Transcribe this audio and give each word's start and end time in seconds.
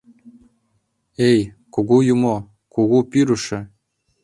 —Эй, 1.29 1.39
кугу 1.73 1.97
юмо, 2.13 2.35
кугу 2.73 2.99
пӱрышӧ! 3.11 3.59